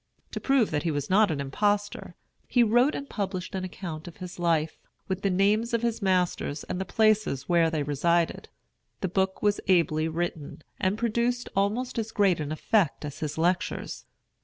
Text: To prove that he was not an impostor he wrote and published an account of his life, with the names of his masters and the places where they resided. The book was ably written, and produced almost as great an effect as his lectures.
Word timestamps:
To 0.31 0.39
prove 0.39 0.71
that 0.71 0.81
he 0.81 0.89
was 0.89 1.11
not 1.11 1.29
an 1.29 1.39
impostor 1.39 2.15
he 2.47 2.63
wrote 2.63 2.95
and 2.95 3.07
published 3.07 3.53
an 3.53 3.63
account 3.63 4.07
of 4.07 4.17
his 4.17 4.39
life, 4.39 4.79
with 5.07 5.21
the 5.21 5.29
names 5.29 5.75
of 5.75 5.83
his 5.83 6.01
masters 6.01 6.63
and 6.63 6.81
the 6.81 6.85
places 6.85 7.47
where 7.47 7.69
they 7.69 7.83
resided. 7.83 8.49
The 9.01 9.07
book 9.09 9.43
was 9.43 9.61
ably 9.67 10.07
written, 10.07 10.63
and 10.79 10.97
produced 10.97 11.49
almost 11.55 11.99
as 11.99 12.11
great 12.11 12.39
an 12.39 12.51
effect 12.51 13.05
as 13.05 13.19
his 13.19 13.37
lectures. 13.37 14.05